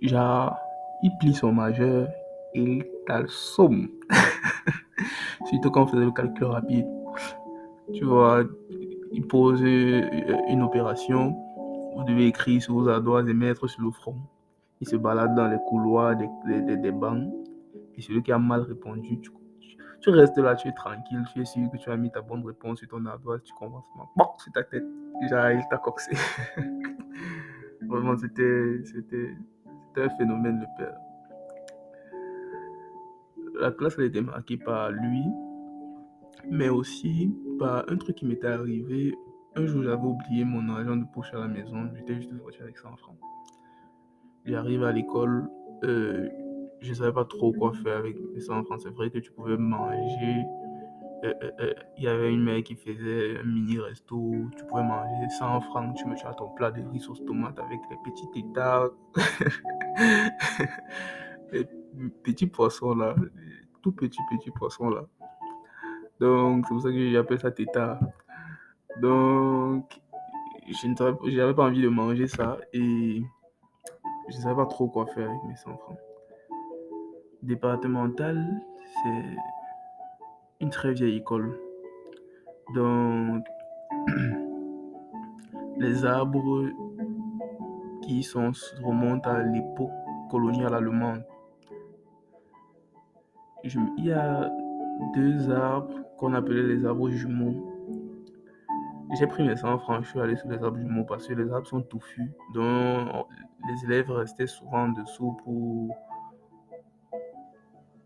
Genre, 0.02 0.58
il 1.04 1.12
plie 1.20 1.34
son 1.34 1.52
majeur 1.52 2.10
il 2.54 2.86
somme. 3.28 3.90
Surtout 5.46 5.72
quand 5.72 5.84
on 5.84 5.88
faisait 5.88 6.06
le 6.06 6.12
calcul 6.12 6.46
rapide. 6.46 6.88
Tu 7.94 8.06
vois, 8.06 8.44
il 9.12 9.28
pose 9.28 9.62
une 9.62 10.62
opération, 10.62 11.36
vous 11.96 12.04
devez 12.04 12.28
écrire 12.28 12.62
sur 12.62 12.76
vos 12.76 12.88
ardoises 12.88 13.28
et 13.28 13.34
mettre 13.34 13.68
sur 13.68 13.82
le 13.82 13.92
front. 13.92 14.16
Il 14.80 14.88
se 14.88 14.96
balade 14.96 15.36
dans 15.36 15.48
les 15.48 15.58
couloirs 15.68 16.16
des, 16.16 16.30
des, 16.62 16.78
des 16.78 16.92
bancs. 16.92 17.32
Et 17.96 18.02
celui 18.02 18.24
qui 18.24 18.32
a 18.32 18.40
mal 18.40 18.62
répondu, 18.62 19.20
tu, 20.00 20.10
restes 20.10 20.38
là, 20.38 20.56
tu 20.56 20.68
es 20.70 20.72
tranquille, 20.72 21.24
tu 21.34 21.42
es 21.42 21.46
sûr 21.46 21.70
que 21.70 21.78
tu 21.78 21.90
as 21.92 21.98
mis 21.98 22.10
ta 22.10 22.22
bonne 22.22 22.46
réponse 22.46 22.80
sur 22.80 22.88
ton 22.88 23.06
ardoise, 23.06 23.42
tu 23.44 23.54
commences 23.54 23.84
à 23.98 24.24
sur 24.40 24.52
ta 24.54 24.64
tête. 24.64 24.86
Déjà, 25.22 25.54
il 25.54 25.62
t'a 25.70 25.78
coxé. 25.78 26.12
Vraiment, 27.88 28.18
c'était 28.18 28.82
un 29.98 30.10
phénomène, 30.18 30.62
le 30.62 30.68
père. 30.78 30.98
La 33.60 33.72
classe, 33.72 33.96
elle 33.98 34.06
était 34.06 34.22
marquée 34.22 34.58
par 34.58 34.92
lui, 34.92 35.24
mais 36.50 36.70
aussi 36.70 37.34
par 37.60 37.86
un 37.90 37.98
truc 37.98 38.18
qui 38.18 38.26
m'était 38.26 38.48
arrivé. 38.48 39.14
Un 39.56 39.66
jour, 39.66 39.84
j'avais 39.84 40.04
oublié 40.04 40.46
mon 40.46 40.70
argent 40.70 40.96
de 40.96 41.06
poche 41.14 41.34
à 41.34 41.40
la 41.40 41.48
maison. 41.48 41.90
J'étais 41.96 42.16
juste 42.16 42.36
sorti 42.38 42.62
avec 42.62 42.78
100 42.78 42.96
francs. 42.98 43.18
J'arrive 44.46 44.84
à 44.84 44.92
l'école. 44.92 45.50
Euh, 45.84 46.30
je 46.82 46.90
ne 46.90 46.96
savais 46.96 47.14
pas 47.14 47.26
trop 47.26 47.52
quoi 47.52 47.74
faire 47.74 47.98
avec 47.98 48.18
les 48.34 48.42
100 48.42 48.64
francs. 48.64 48.82
C'est 48.82 48.94
vrai 48.94 49.10
que 49.10 49.20
tu 49.20 49.32
pouvais 49.32 49.58
manger. 49.58 50.44
Euh, 51.24 51.34
euh, 51.60 51.74
il 51.98 52.04
y 52.06 52.08
avait 52.08 52.34
une 52.34 52.44
mère 52.44 52.64
qui 52.64 52.76
faisait 52.76 53.38
un 53.40 53.44
mini 53.44 53.78
resto. 53.78 54.34
Tu 54.58 54.66
pouvais 54.66 54.84
manger 54.84 55.30
100 55.38 55.62
francs. 55.62 55.96
Tu 55.96 56.06
me 56.08 56.16
à 56.16 56.34
ton 56.34 56.50
plat 56.56 56.72
de 56.72 56.82
riz 56.90 57.00
sauce 57.00 57.24
tomate 57.26 57.60
avec 57.60 57.80
les 57.90 57.98
petits 58.04 58.30
états. 58.40 58.90
petits 62.24 62.48
poissons 62.48 62.96
là. 62.96 63.16
Tout 63.82 63.92
petits, 63.92 64.22
petits 64.30 64.52
poissons 64.52 64.90
là. 64.90 65.06
Donc, 66.20 66.66
c'est 66.68 66.74
pour 66.74 66.84
ça 66.84 66.90
que 66.90 67.12
j'appelle 67.12 67.40
ça 67.40 67.52
tétard. 67.52 68.00
Donc, 69.02 70.00
je 70.68 71.38
n'avais 71.38 71.54
pas 71.54 71.66
envie 71.66 71.82
de 71.82 71.90
manger 71.90 72.28
ça 72.28 72.58
et 72.74 73.24
je 74.30 74.38
ne 74.38 74.42
savais 74.42 74.56
pas 74.56 74.66
trop 74.66 74.88
quoi 74.88 75.06
faire 75.08 75.30
avec 75.30 75.44
mes 75.48 75.56
100 75.56 75.78
francs. 75.78 75.98
Départemental, 77.42 78.62
c'est 79.04 79.36
une 80.60 80.70
très 80.70 80.94
vieille 80.94 81.18
école. 81.18 81.60
Donc, 82.76 83.44
les 85.80 86.06
arbres 86.06 86.68
qui 88.04 88.24
sont, 88.24 88.52
remontent 88.84 89.30
à 89.30 89.42
l'époque 89.42 89.92
coloniale 90.30 90.76
allemande. 90.76 91.24
Il 93.64 94.06
y 94.06 94.12
a 94.12 94.50
deux 95.14 95.52
arbres 95.52 95.94
qu'on 96.18 96.34
appelait 96.34 96.64
les 96.64 96.86
arbres 96.86 97.10
jumeaux. 97.10 97.68
J'ai 99.18 99.28
pris 99.28 99.44
mes 99.44 99.56
100 99.56 99.80
francs, 99.80 100.04
je 100.04 100.10
suis 100.10 100.20
allé 100.20 100.38
sur 100.38 100.50
les 100.50 100.64
arbres 100.64 100.78
jumeaux 100.78 101.04
parce 101.04 101.28
que 101.28 101.34
les 101.34 101.52
arbres 101.52 101.68
sont 101.68 101.82
touffus. 101.82 102.32
Donc, 102.54 103.28
les 103.68 103.86
élèves 103.86 104.10
restaient 104.10 104.48
souvent 104.48 104.88
dessous 104.90 105.38
pour, 105.44 105.96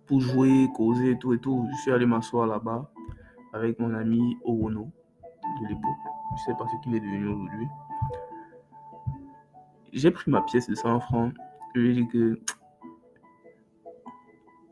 pour 0.08 0.20
jouer, 0.20 0.68
causer 0.76 1.12
et 1.12 1.18
tout 1.18 1.34
et 1.34 1.40
tout. 1.40 1.68
Je 1.72 1.82
suis 1.82 1.92
allé 1.92 2.06
m'asseoir 2.06 2.48
là-bas 2.48 2.90
avec 3.54 3.80
mon 3.80 3.94
ami 3.94 4.38
Owono 4.44 4.92
de 5.62 5.68
l'époque. 5.68 5.92
Je 6.38 6.44
sais 6.44 6.58
pas 6.58 6.66
ce 6.68 6.84
qu'il 6.84 6.96
est 6.96 7.00
devenu 7.00 7.28
aujourd'hui. 7.28 7.68
J'ai 9.94 10.12
pris 10.12 10.30
ma 10.32 10.42
pièce 10.42 10.68
de 10.68 10.76
100 10.76 11.00
francs. 11.02 11.34
Je 11.74 11.80
lui 11.80 11.92
ai 11.92 11.94
dit 12.02 12.08
que 12.08 12.40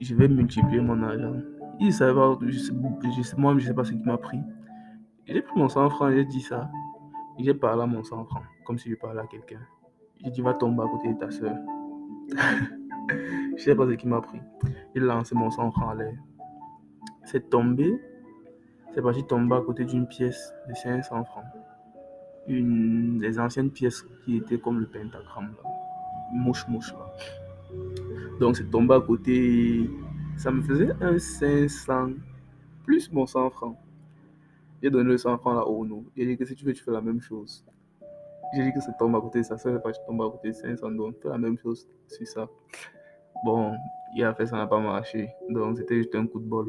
je 0.03 0.15
vais 0.15 0.27
multiplier 0.27 0.81
mon 0.81 1.01
argent. 1.03 1.35
Il 1.79 1.93
savait 1.93 2.13
pas, 2.13 2.37
je 2.45 2.57
sais, 2.59 3.35
moi, 3.37 3.55
je 3.57 3.65
sais 3.65 3.73
pas 3.73 3.83
ce 3.83 3.91
qu'il 3.91 4.05
m'a 4.05 4.17
pris. 4.17 4.39
J'ai 5.25 5.41
pris 5.41 5.57
mon 5.57 5.69
100 5.69 5.89
francs, 5.89 6.11
j'ai 6.11 6.25
dit 6.25 6.41
ça. 6.41 6.69
J'ai 7.39 7.53
parlé 7.53 7.83
à 7.83 7.85
mon 7.85 8.03
100 8.03 8.25
francs, 8.25 8.43
comme 8.65 8.77
si 8.77 8.89
je 8.89 8.95
parlais 8.95 9.21
à 9.21 9.27
quelqu'un. 9.27 9.59
J'ai 10.23 10.31
dit, 10.31 10.41
va 10.41 10.53
tomber 10.53 10.83
à 10.83 10.87
côté 10.87 11.13
de 11.13 11.17
ta 11.17 11.31
soeur. 11.31 11.55
je 13.57 13.63
sais 13.63 13.75
pas 13.75 13.87
ce 13.87 13.93
qu'il 13.93 14.09
m'a 14.09 14.21
pris. 14.21 14.39
Il 14.95 15.03
a 15.03 15.15
lancé 15.15 15.35
mon 15.35 15.49
100 15.49 15.71
francs 15.71 15.91
à 15.91 15.95
l'air. 15.95 16.13
C'est 17.23 17.49
tombé. 17.49 17.99
C'est 18.93 19.01
parti 19.01 19.23
tomber 19.23 19.55
à 19.55 19.61
côté 19.61 19.85
d'une 19.85 20.07
pièce 20.07 20.53
de 20.69 20.73
500 20.75 21.23
francs. 21.23 21.45
Une 22.47 23.19
des 23.19 23.39
anciennes 23.39 23.71
pièces 23.71 24.05
qui 24.23 24.37
étaient 24.37 24.59
comme 24.59 24.79
le 24.79 24.85
pentagramme. 24.85 25.55
Là. 25.63 25.69
Mouche, 26.33 26.67
mouche. 26.67 26.93
Là. 26.93 27.13
Donc 28.39 28.57
c'est 28.57 28.69
tombé 28.69 28.95
à 28.95 29.01
côté. 29.01 29.89
Ça 30.37 30.51
me 30.51 30.61
faisait 30.61 30.91
un 31.01 31.17
500 31.19 32.11
plus 32.83 33.11
mon 33.11 33.25
100 33.25 33.49
francs. 33.51 33.77
J'ai 34.81 34.89
donné 34.89 35.11
le 35.11 35.17
100 35.17 35.37
francs 35.37 35.55
là 35.55 35.65
au. 35.65 35.87
J'ai 36.15 36.25
dit 36.25 36.37
que 36.37 36.45
si 36.45 36.55
tu 36.55 36.65
veux, 36.65 36.73
tu 36.73 36.83
fais 36.83 36.91
la 36.91 37.01
même 37.01 37.21
chose. 37.21 37.65
J'ai 38.55 38.63
dit 38.63 38.73
que 38.73 38.81
ça 38.81 38.91
tombe 38.93 39.15
à 39.15 39.21
côté 39.21 39.41
ça, 39.41 39.57
fait 39.57 39.79
pas 39.79 39.91
tu 39.91 39.99
tombes 40.05 40.21
à 40.21 40.29
côté 40.29 40.49
de 40.49 40.53
500, 40.53 40.91
donc 40.91 41.15
fais 41.21 41.29
la 41.29 41.39
même 41.39 41.57
chose 41.57 41.87
sur 42.07 42.27
ça. 42.27 42.47
Bon, 43.43 43.73
il 44.15 44.23
a 44.23 44.33
fait 44.35 44.45
ça 44.45 44.57
n'a 44.57 44.67
pas 44.67 44.79
marché, 44.79 45.29
donc 45.49 45.77
c'était 45.77 45.95
juste 45.95 46.13
un 46.13 46.27
coup 46.27 46.39
de 46.39 46.45
bol. 46.45 46.67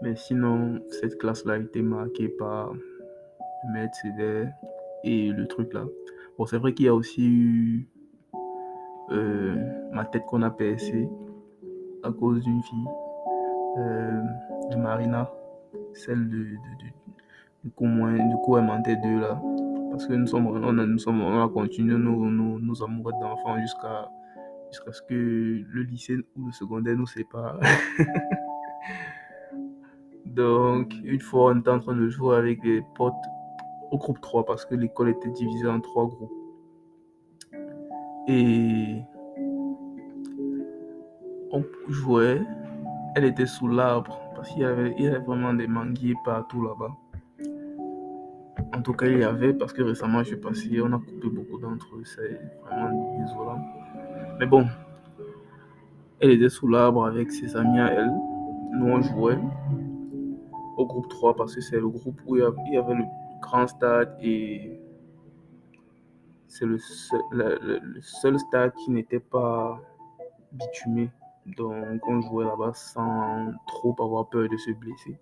Mais 0.00 0.16
sinon, 0.16 0.80
cette 0.88 1.18
classe-là 1.18 1.54
a 1.54 1.58
été 1.58 1.82
marquée 1.82 2.28
par 2.28 2.72
le 2.72 3.72
maître 3.72 3.98
et 5.04 5.28
le 5.28 5.46
truc 5.46 5.74
là. 5.74 5.84
Bon, 6.38 6.46
c'est 6.46 6.56
vrai 6.56 6.72
qu'il 6.72 6.86
y 6.86 6.88
a 6.88 6.94
aussi 6.94 7.28
eu 7.28 7.88
euh, 9.10 9.56
ma 9.92 10.04
tête 10.04 10.24
qu'on 10.26 10.42
a 10.42 10.50
percée 10.50 11.08
à 12.02 12.10
cause 12.10 12.40
d'une 12.42 12.62
fille, 12.62 12.88
euh, 13.78 14.22
de 14.70 14.76
Marina, 14.76 15.30
celle 15.94 16.28
de, 16.28 16.46
du 17.64 17.70
coup, 17.70 17.84
moins, 17.84 18.12
du 18.12 18.36
coup, 18.36 18.56
elle 18.56 18.64
mentait 18.64 18.96
d'eux 18.96 19.20
là. 19.20 19.40
Parce 19.90 20.06
que 20.06 20.14
nous 20.14 20.26
sommes, 20.26 20.46
on 20.46 20.78
a, 20.78 20.86
nous 20.86 20.98
sommes, 20.98 21.20
on 21.20 21.42
a 21.44 21.48
continué 21.48 21.96
nos, 21.98 22.30
nos, 22.30 22.58
nos 22.58 22.82
amoureux 22.82 23.12
d'enfants 23.20 23.58
jusqu'à 23.60 24.08
ce 24.90 25.02
que 25.02 25.14
le 25.14 25.82
lycée 25.82 26.16
ou 26.36 26.46
le 26.46 26.52
secondaire 26.52 26.96
nous 26.96 27.06
sépare. 27.06 27.60
Donc, 30.24 30.94
une 31.04 31.20
fois, 31.20 31.52
on 31.52 31.60
était 31.60 31.68
en 31.68 31.78
train 31.78 31.94
de 31.94 32.08
jouer 32.08 32.36
avec 32.36 32.62
des 32.62 32.82
potes 32.94 33.12
au 33.90 33.98
groupe 33.98 34.20
3 34.20 34.46
parce 34.46 34.64
que 34.64 34.74
l'école 34.74 35.10
était 35.10 35.30
divisée 35.30 35.68
en 35.68 35.80
trois 35.80 36.06
groupes. 36.06 36.32
Et 38.28 39.02
on 41.50 41.64
jouait, 41.88 42.40
elle 43.16 43.24
était 43.24 43.46
sous 43.46 43.68
l'arbre 43.68 44.18
parce 44.34 44.48
qu'il 44.50 44.62
y 44.62 44.64
avait, 44.64 45.18
vraiment 45.26 45.54
des 45.54 45.66
manguiers 45.66 46.14
partout 46.24 46.62
là-bas. 46.62 46.92
En 48.74 48.80
tout 48.80 48.92
cas, 48.92 49.06
il 49.06 49.18
y 49.18 49.24
avait 49.24 49.52
parce 49.52 49.72
que 49.72 49.82
récemment 49.82 50.20
je 50.22 50.28
suis 50.28 50.36
passé, 50.36 50.80
on 50.80 50.92
a 50.92 50.98
coupé 50.98 51.28
beaucoup 51.28 51.58
d'entre 51.58 51.94
eux, 51.96 52.04
c'est 52.04 52.40
vraiment 52.62 53.18
désolant. 53.18 53.60
Mais 54.38 54.46
bon, 54.46 54.66
elle 56.20 56.30
était 56.30 56.48
sous 56.48 56.68
l'arbre 56.68 57.04
avec 57.04 57.30
ses 57.30 57.56
amis 57.56 57.80
à 57.80 57.92
elle. 57.92 58.12
Nous 58.74 58.86
on 58.86 59.02
jouait 59.02 59.38
au 60.76 60.86
groupe 60.86 61.08
3 61.08 61.36
parce 61.36 61.54
que 61.54 61.60
c'est 61.60 61.78
le 61.78 61.88
groupe 61.88 62.20
où 62.26 62.36
il 62.36 62.40
y 62.72 62.76
avait 62.76 62.94
le 62.94 63.04
grand 63.40 63.66
stade 63.66 64.16
et 64.22 64.81
c'est 66.52 66.66
le 66.66 66.76
seul, 68.02 68.38
stade 68.38 68.74
qui 68.74 68.90
n'était 68.90 69.20
pas 69.20 69.80
bitumé. 70.52 71.10
Donc 71.46 72.06
on 72.06 72.20
jouait 72.20 72.44
là-bas 72.44 72.72
sans 72.74 73.54
trop 73.66 73.96
avoir 73.98 74.28
peur 74.28 74.50
de 74.50 74.56
se 74.58 74.70
blesser. 74.72 75.18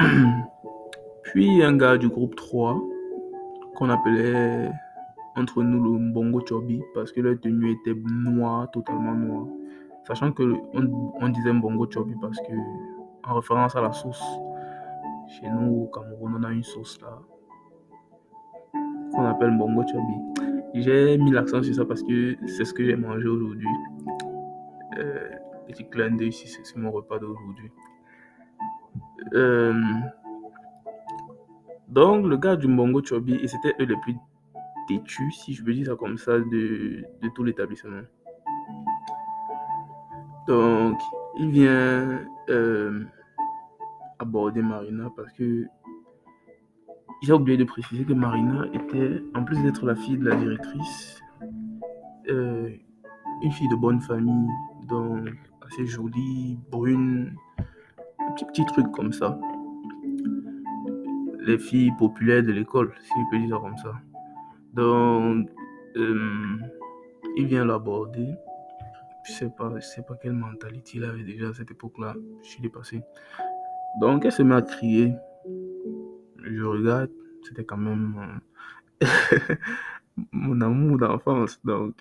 Puis 1.24 1.62
un 1.62 1.76
gars 1.76 1.98
du 1.98 2.08
groupe 2.08 2.34
3 2.34 2.80
qu'on 3.74 3.90
appelait 3.90 4.70
entre 5.36 5.62
nous 5.62 5.84
le 5.84 5.98
Mbongo 5.98 6.40
Chobi 6.46 6.82
parce 6.94 7.12
que 7.12 7.20
leur 7.20 7.38
tenue 7.38 7.72
était 7.72 7.94
noire, 7.94 8.70
totalement 8.70 9.12
noire. 9.12 9.46
Sachant 10.06 10.32
que 10.32 10.54
on 10.72 11.28
disait 11.28 11.52
Mbongo 11.52 11.90
Chobi 11.90 12.14
parce 12.22 12.38
que, 12.38 12.54
en 13.24 13.34
référence 13.34 13.76
à 13.76 13.82
la 13.82 13.92
sauce, 13.92 14.24
chez 15.28 15.50
nous 15.50 15.82
au 15.82 15.86
Cameroun, 15.88 16.38
on 16.40 16.42
a 16.42 16.52
une 16.52 16.62
sauce 16.62 16.98
là 17.02 17.18
qu'on 19.12 19.24
appelle 19.24 19.52
Mbongo 19.52 19.82
Chobi. 19.86 20.42
J'ai 20.74 21.16
mis 21.18 21.30
l'accent 21.30 21.62
sur 21.62 21.74
ça 21.74 21.84
parce 21.84 22.02
que 22.02 22.36
c'est 22.46 22.64
ce 22.64 22.74
que 22.74 22.84
j'ai 22.84 22.96
mangé 22.96 23.26
aujourd'hui. 23.26 23.68
Euh, 24.98 25.30
petit 25.66 25.88
clin 25.88 26.10
d'œil 26.10 26.28
ici, 26.28 26.48
c'est 26.48 26.76
mon 26.76 26.90
repas 26.90 27.18
d'aujourd'hui. 27.18 27.70
Euh, 29.34 29.74
donc, 31.88 32.26
le 32.26 32.36
gars 32.36 32.56
du 32.56 32.68
Mbongo 32.68 33.02
Chobi, 33.02 33.34
et 33.34 33.48
c'était 33.48 33.74
eux 33.80 33.86
les 33.86 33.96
plus 34.02 34.16
têtus, 34.88 35.32
si 35.32 35.54
je 35.54 35.64
peux 35.64 35.72
dire 35.72 35.86
ça 35.86 35.96
comme 35.96 36.18
ça, 36.18 36.38
de, 36.38 37.04
de 37.22 37.28
tout 37.34 37.42
l'établissement. 37.44 38.02
Donc, 40.46 41.00
il 41.38 41.50
vient 41.50 42.20
euh, 42.50 43.04
aborder 44.18 44.62
Marina 44.62 45.10
parce 45.16 45.32
que 45.32 45.66
j'ai 47.22 47.32
oublié 47.32 47.56
de 47.56 47.64
préciser 47.64 48.04
que 48.04 48.12
Marina 48.12 48.66
était, 48.72 49.22
en 49.34 49.44
plus 49.44 49.60
d'être 49.62 49.84
la 49.84 49.94
fille 49.94 50.18
de 50.18 50.28
la 50.28 50.36
directrice, 50.36 51.20
euh, 52.28 52.70
une 53.42 53.52
fille 53.52 53.68
de 53.68 53.76
bonne 53.76 54.00
famille, 54.00 54.48
donc 54.88 55.28
assez 55.66 55.86
jolie, 55.86 56.58
brune, 56.70 57.34
un 57.58 58.32
petit, 58.32 58.44
petit 58.44 58.66
truc 58.66 58.90
comme 58.92 59.12
ça. 59.12 59.38
Les 61.40 61.58
filles 61.58 61.92
populaires 61.98 62.42
de 62.42 62.52
l'école, 62.52 62.92
si 63.00 63.12
je 63.16 63.30
peux 63.30 63.38
dire 63.38 63.56
ça 63.56 63.62
comme 63.62 63.76
ça. 63.76 63.94
Donc, 64.74 65.48
euh, 65.96 66.58
il 67.36 67.46
vient 67.46 67.64
l'aborder. 67.64 68.34
Je 69.24 69.32
sais 69.32 69.50
sais 69.80 70.02
pas 70.02 70.14
quelle 70.16 70.34
mentalité 70.34 70.92
il 70.98 71.04
avait 71.04 71.24
déjà 71.24 71.48
à 71.48 71.54
cette 71.54 71.70
époque-là. 71.70 72.14
Je 72.42 72.48
suis 72.48 72.62
dépassé. 72.62 73.02
Donc, 74.00 74.24
elle 74.24 74.32
se 74.32 74.42
met 74.42 74.54
à 74.54 74.62
crier. 74.62 75.14
Je 76.48 76.62
regarde, 76.62 77.10
c'était 77.42 77.64
quand 77.64 77.76
même 77.76 78.40
euh, 79.02 79.06
mon 80.32 80.60
amour 80.60 80.98
d'enfance. 80.98 81.60
Donc, 81.64 81.94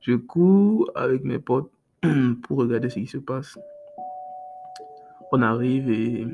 je 0.00 0.14
cours 0.14 0.90
avec 0.94 1.24
mes 1.24 1.38
potes 1.38 1.72
pour 2.42 2.58
regarder 2.58 2.88
ce 2.88 3.00
qui 3.00 3.06
se 3.06 3.18
passe. 3.18 3.58
On 5.32 5.42
arrive 5.42 5.90
et 5.90 6.26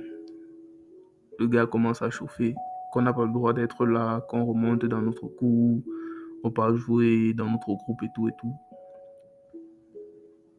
le 1.39 1.47
gars 1.47 1.67
commence 1.67 2.03
à 2.03 2.11
chauffer, 2.11 2.55
qu'on 2.93 3.03
n'a 3.03 3.15
pas 3.15 3.25
le 3.25 3.33
droit 3.33 3.55
d'être 3.55 3.87
là, 3.87 4.21
qu'on 4.29 4.45
remonte 4.45 4.85
dans 4.85 5.01
notre 5.01 5.27
cours, 5.27 5.81
on 6.45 6.51
part 6.51 6.77
jouer 6.77 7.33
dans 7.33 7.47
notre 7.47 7.75
groupe 7.75 8.03
et 8.03 8.09
tout 8.15 8.29
et 8.29 8.33
tout. 8.39 8.55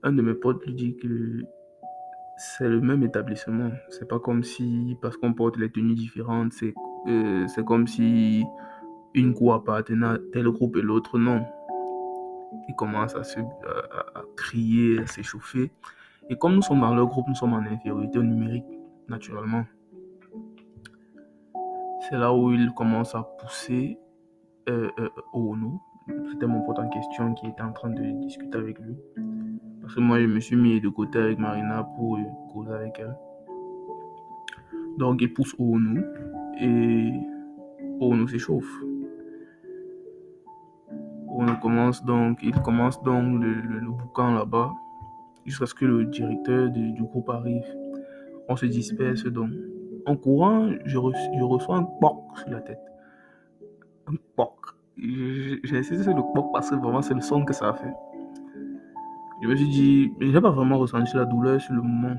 Un 0.02 0.14
de 0.14 0.24
mes 0.24 0.34
potes 0.34 0.66
lui 0.66 0.74
dit 0.74 0.96
que 0.98 1.42
c'est 2.42 2.68
le 2.68 2.82
même 2.82 3.04
établissement. 3.04 3.70
C'est 3.90 4.08
pas 4.08 4.20
comme 4.20 4.44
si, 4.44 4.98
parce 5.02 5.16
qu'on 5.16 5.34
porte 5.34 5.58
les 5.58 5.72
tenues 5.72 5.94
différentes, 5.94 6.54
c'est 6.54 6.74
euh, 7.08 7.46
comme 7.66 7.86
si 7.88 8.44
une 9.14 9.34
cour 9.34 9.54
appartenait 9.54 10.08
à 10.08 10.18
tel 10.34 10.50
groupe 10.50 10.76
et 10.78 10.82
l'autre 10.82 11.20
non. 11.20 11.46
Il 12.68 12.76
commence 12.76 13.16
à, 13.16 13.24
se, 13.24 13.40
à, 13.40 14.24
crier, 14.36 15.00
à 15.00 15.06
s'échauffer. 15.06 15.72
Et 16.30 16.36
comme 16.38 16.56
nous 16.56 16.62
sommes 16.62 16.82
dans 16.82 16.96
leur 16.96 17.08
groupe, 17.08 17.28
nous 17.28 17.36
sommes 17.36 17.54
en 17.54 17.60
infériorité 17.60 18.20
numérique, 18.20 18.66
naturellement. 19.08 19.66
C'est 22.10 22.18
là 22.18 22.34
où 22.34 22.52
il 22.52 22.72
commence 22.74 23.14
à 23.14 23.24
pousser 23.40 24.00
euh, 24.68 24.90
euh, 25.00 25.10
Ono. 25.34 25.80
C'était 26.32 26.48
mon 26.48 26.62
pote 26.62 26.80
en 26.80 26.90
question 26.90 27.36
qui 27.36 27.48
était 27.48 27.62
en 27.62 27.72
train 27.72 27.90
de 27.90 28.02
discuter 28.24 28.58
avec 28.58 28.80
lui. 28.80 28.98
Parce 29.82 29.96
que 29.96 30.00
moi, 30.00 30.20
je 30.20 30.28
me 30.28 30.40
suis 30.40 30.56
mis 30.56 30.80
de 30.80 30.90
côté 30.90 31.20
avec 31.20 31.40
Marina 31.40 31.84
pour 31.96 32.18
euh, 32.18 32.22
causer 32.54 32.72
avec 32.72 33.00
elle. 33.00 33.16
Donc, 34.98 35.22
il 35.22 35.34
pousse 35.34 35.56
Ono 35.58 36.02
et 36.60 37.14
Ono 38.00 38.28
s'échauffe. 38.28 38.84
Ono 41.28 41.56
commence 41.62 42.04
donc, 42.04 42.40
il 42.44 42.60
commence 42.62 43.02
donc 43.04 43.42
le, 43.42 43.54
le, 43.54 43.90
boucan 43.90 44.34
là-bas 44.34 44.74
jusqu'à 45.46 45.66
ce 45.66 45.74
que 45.74 45.86
le 45.86 46.06
directeur 46.06 46.70
du, 46.70 46.94
groupe 47.02 47.30
arrive. 47.30 47.66
On 48.50 48.56
se 48.56 48.66
disperse 48.66 49.24
donc. 49.26 49.52
En 50.06 50.16
courant, 50.16 50.70
je, 50.86 50.98
je 50.98 51.44
reçois 51.44 51.78
un 51.78 51.84
poc 51.84 52.38
sur 52.38 52.50
la 52.50 52.60
tête. 52.62 52.82
Un 54.08 54.16
poc. 54.36 54.56
J'ai 54.98 55.78
essayé 55.78 56.04
de 56.04 56.12
le 56.12 56.34
poc 56.34 56.52
parce 56.52 56.70
que 56.70 56.76
vraiment 56.76 57.02
c'est 57.02 57.14
le 57.14 57.22
son 57.22 57.46
que 57.46 57.54
ça 57.54 57.70
a 57.70 57.74
fait. 57.74 57.94
Je 59.42 59.48
me 59.48 59.56
suis 59.56 59.68
dit, 59.68 60.14
j'ai 60.20 60.40
pas 60.40 60.52
vraiment 60.52 60.78
ressenti 60.78 61.16
la 61.16 61.26
douleur 61.26 61.60
sur 61.60 61.74
le 61.74 61.82
moment. 61.82 62.16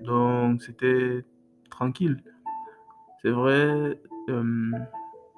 Donc 0.00 0.62
c'était 0.62 1.24
tranquille. 1.70 2.22
C'est 3.22 3.30
vrai, 3.30 3.98
euh, 4.28 4.70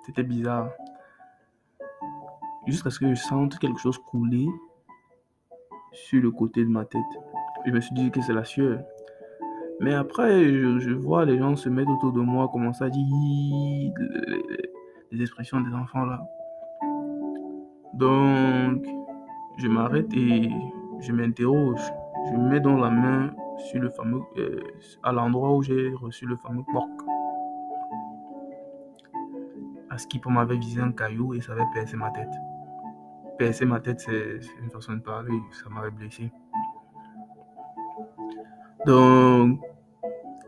c'était 0.04 0.22
bizarre. 0.22 0.70
Jusqu'à 2.66 2.90
ce 2.90 2.98
que 2.98 3.10
je 3.10 3.14
sente 3.14 3.58
quelque 3.58 3.78
chose 3.78 3.98
couler 3.98 4.46
sur 5.92 6.22
le 6.22 6.30
côté 6.30 6.64
de 6.64 6.70
ma 6.70 6.84
tête. 6.84 7.02
Je 7.66 7.70
me 7.70 7.80
suis 7.80 7.94
dit 7.94 8.10
que 8.10 8.20
c'est 8.22 8.32
la 8.32 8.44
sueur. 8.44 8.80
Mais 9.80 9.94
après, 9.94 10.44
je, 10.44 10.92
vois 10.92 11.24
les 11.26 11.38
gens 11.38 11.54
se 11.56 11.68
mettre 11.68 11.90
autour 11.90 12.12
de 12.12 12.20
moi, 12.20 12.48
commencer 12.48 12.84
à 12.84 12.90
dire 12.90 13.92
les 15.12 15.20
expressions 15.20 15.60
des 15.60 15.74
enfants 15.74 16.04
là. 16.06 16.22
Donc, 17.94 18.86
je 19.58 19.68
m'arrête 19.68 20.12
et 20.14 20.50
je 21.00 21.12
m'interroge. 21.12 21.80
Je 22.30 22.36
mets 22.36 22.60
donc 22.60 22.80
la 22.80 22.90
main 22.90 23.34
sur 23.58 23.80
le 23.80 23.90
fameux, 23.90 24.22
euh, 24.38 24.60
à 25.02 25.12
l'endroit 25.12 25.54
où 25.54 25.62
j'ai 25.62 25.92
reçu 25.94 26.26
le 26.26 26.36
fameux 26.36 26.64
porc. 26.72 26.88
Askip 29.90 30.26
m'avait 30.26 30.56
visé 30.56 30.80
un 30.80 30.92
caillou 30.92 31.34
et 31.34 31.40
ça 31.40 31.52
avait 31.52 31.64
percé 31.72 31.96
ma 31.96 32.10
tête. 32.10 32.32
Percer 33.38 33.64
ma 33.64 33.80
tête, 33.80 34.00
c'est 34.00 34.40
une 34.62 34.70
façon 34.70 34.94
de 34.94 35.00
parler, 35.00 35.38
ça 35.52 35.68
m'avait 35.68 35.90
blessé. 35.90 36.30
Donc, 38.86 39.60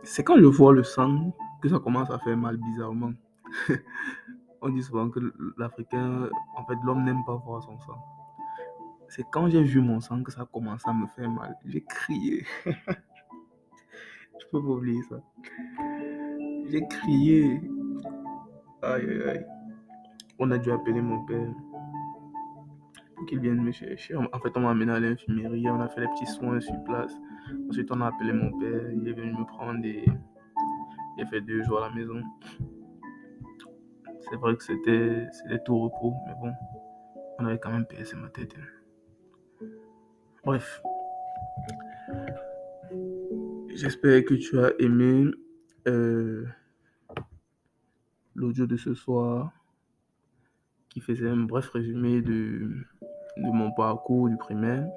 c'est 0.02 0.22
quand 0.24 0.38
je 0.38 0.46
vois 0.46 0.72
le 0.72 0.82
sang 0.82 1.32
que 1.60 1.68
ça 1.68 1.78
commence 1.78 2.10
à 2.10 2.18
faire 2.18 2.36
mal 2.36 2.56
bizarrement. 2.56 3.12
On 4.62 4.70
dit 4.70 4.82
souvent 4.82 5.08
que 5.08 5.20
l'Africain, 5.56 6.28
en 6.56 6.64
fait, 6.64 6.76
l'homme 6.84 7.04
n'aime 7.04 7.24
pas 7.24 7.36
voir 7.36 7.62
son 7.62 7.78
sang. 7.80 8.17
C'est 9.08 9.24
quand 9.30 9.48
j'ai 9.48 9.62
vu 9.62 9.80
mon 9.80 10.00
sang 10.00 10.22
que 10.22 10.30
ça 10.30 10.42
a 10.42 10.46
commencé 10.46 10.88
à 10.88 10.92
me 10.92 11.06
faire 11.08 11.30
mal. 11.30 11.56
J'ai 11.64 11.82
crié. 11.82 12.44
je 12.66 14.46
peux 14.52 14.60
pas 14.60 14.68
oublier 14.68 15.02
ça. 15.02 15.20
J'ai 16.70 16.86
crié. 16.88 17.60
Aïe, 18.82 19.08
aïe, 19.08 19.22
aïe. 19.28 19.46
On 20.38 20.50
a 20.50 20.58
dû 20.58 20.70
appeler 20.70 21.00
mon 21.00 21.24
père 21.24 21.48
pour 23.16 23.26
qu'il 23.26 23.40
vienne 23.40 23.62
me 23.62 23.72
chercher. 23.72 24.14
En 24.14 24.40
fait, 24.40 24.56
on 24.56 24.60
m'a 24.60 24.70
amené 24.70 24.92
à 24.92 25.00
l'infirmerie, 25.00 25.68
on 25.68 25.80
a 25.80 25.88
fait 25.88 26.02
les 26.02 26.08
petits 26.08 26.26
soins 26.26 26.60
sur 26.60 26.84
place. 26.84 27.12
Ensuite, 27.68 27.90
on 27.90 28.00
a 28.02 28.08
appelé 28.08 28.32
mon 28.32 28.56
père, 28.58 28.92
il 28.92 29.08
est 29.08 29.12
venu 29.12 29.32
me 29.32 29.44
prendre 29.44 29.84
et 29.84 30.04
il 31.16 31.22
a 31.22 31.26
fait 31.26 31.40
deux 31.40 31.62
jours 31.62 31.82
à 31.82 31.88
la 31.88 31.94
maison. 31.94 32.22
C'est 34.20 34.36
vrai 34.36 34.54
que 34.54 34.62
c'était, 34.62 35.26
c'était 35.32 35.58
tout 35.64 35.78
repos, 35.78 36.14
mais 36.26 36.34
bon, 36.40 36.52
on 37.38 37.46
avait 37.46 37.58
quand 37.58 37.70
même 37.70 37.86
percé 37.86 38.14
ma 38.14 38.28
tête. 38.28 38.54
Bref. 40.48 40.82
J'espère 43.74 44.24
que 44.24 44.32
tu 44.32 44.58
as 44.58 44.72
aimé 44.78 45.30
euh, 45.86 46.46
l'audio 48.34 48.66
de 48.66 48.78
ce 48.78 48.94
soir 48.94 49.52
qui 50.88 51.00
faisait 51.00 51.28
un 51.28 51.36
bref 51.36 51.68
résumé 51.68 52.22
de, 52.22 52.70
mon 53.36 53.72
parcours 53.72 54.30
du 54.30 54.38
primaire. 54.38 54.88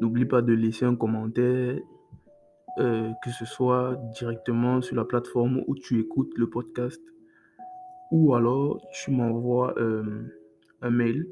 N'oublie 0.00 0.24
pas 0.24 0.40
de 0.40 0.54
laisser 0.54 0.86
un 0.86 0.96
commentaire, 0.96 1.78
euh, 2.78 3.12
que 3.22 3.30
ce 3.32 3.44
soit 3.44 4.00
directement 4.14 4.80
sur 4.80 4.96
la 4.96 5.04
plateforme 5.04 5.62
où 5.66 5.74
tu 5.74 6.00
écoutes 6.00 6.32
le 6.38 6.48
podcast, 6.48 7.02
ou 8.10 8.34
alors 8.34 8.80
tu 8.94 9.10
m'envoies 9.10 9.78
euh, 9.78 10.24
un 10.80 10.90
mail 10.90 11.26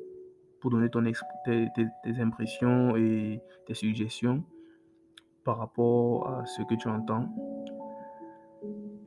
pour 0.60 0.70
donner 0.70 0.88
ton 0.88 1.04
tes, 1.44 1.68
tes, 1.74 2.20
impressions 2.20 2.96
et 2.96 3.40
tes 3.66 3.74
suggestions 3.74 4.44
par 5.44 5.58
rapport 5.58 6.28
à 6.28 6.46
ce 6.46 6.62
que 6.62 6.74
tu 6.74 6.88
entends. 6.88 7.28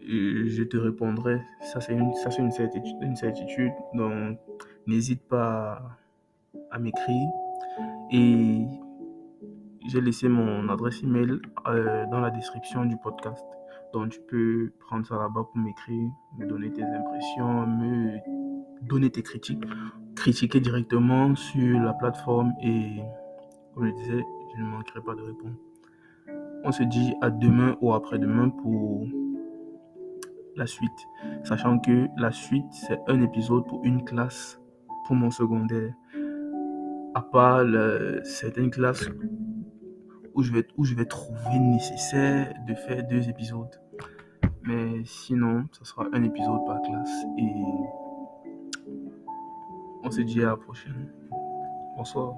Je 0.02 0.64
te 0.64 0.78
répondrai. 0.78 1.42
Ça, 1.62 1.80
c'est 1.80 1.94
une, 1.94 2.12
une 2.40 2.52
certitude, 2.52 2.98
une 3.02 3.16
certitude. 3.16 3.72
Donc, 3.94 4.40
n'hésite 4.88 5.22
pas 5.28 5.74
à, 5.74 5.98
à 6.72 6.80
m'écrire. 6.80 7.30
Et 8.12 8.66
j'ai 9.88 10.02
laissé 10.02 10.28
mon 10.28 10.70
adresse 10.70 11.02
email 11.04 11.40
euh, 11.68 12.06
dans 12.08 12.20
la 12.20 12.30
description 12.32 12.86
du 12.86 12.98
podcast. 12.98 13.46
Donc 13.94 14.10
tu 14.10 14.20
peux 14.22 14.72
prendre 14.80 15.06
ça 15.06 15.16
là-bas 15.16 15.44
pour 15.52 15.58
m'écrire, 15.58 16.10
me 16.38 16.46
donner 16.46 16.72
tes 16.72 16.84
impressions, 16.84 17.68
me 17.68 18.20
donner 18.82 19.10
tes 19.10 19.24
critiques 19.24 19.64
critiquer 20.22 20.60
directement 20.60 21.36
sur 21.36 21.80
la 21.80 21.94
plateforme 21.94 22.54
et, 22.62 23.02
comme 23.74 23.88
je 23.88 23.94
disais, 24.04 24.24
je 24.56 24.62
ne 24.62 24.68
manquerai 24.68 25.02
pas 25.02 25.16
de 25.16 25.22
répondre. 25.24 25.56
On 26.64 26.72
se 26.72 26.84
dit 26.84 27.16
à 27.22 27.32
demain 27.32 27.76
ou 27.82 27.92
après-demain 27.92 28.50
pour 28.50 29.08
la 30.56 30.68
suite, 30.68 31.08
sachant 31.44 31.80
que 31.80 32.06
la 32.18 32.32
suite, 32.32 32.72
c'est 32.72 33.00
un 33.08 33.20
épisode 33.24 33.66
pour 33.66 33.84
une 33.84 34.06
classe 34.06 34.62
pour 35.08 35.16
mon 35.16 35.32
secondaire. 35.32 35.92
À 37.16 37.24
part 37.24 37.66
certaines 38.24 38.70
classes 38.70 39.10
où 40.36 40.44
je, 40.44 40.54
vais, 40.54 40.68
où 40.78 40.84
je 40.84 40.94
vais 40.94 41.06
trouver 41.06 41.58
nécessaire 41.58 42.54
de 42.68 42.76
faire 42.76 43.08
deux 43.08 43.28
épisodes. 43.28 43.82
Mais 44.62 45.04
sinon, 45.04 45.66
ce 45.72 45.84
sera 45.84 46.06
un 46.14 46.24
épisode 46.24 46.64
par 46.68 46.80
classe. 46.84 47.26
Et 47.40 48.01
on 50.12 50.14
se 50.14 50.22
dit 50.24 50.42
à 50.42 50.48
la 50.48 50.58
prochaine. 50.58 51.08
Bonsoir. 51.96 52.36